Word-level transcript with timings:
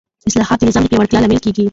اصلاحات 0.29 0.57
د 0.59 0.63
نظام 0.67 0.83
د 0.83 0.87
پیاوړتیا 0.91 1.19
لامل 1.19 1.39
کېږي 1.45 1.65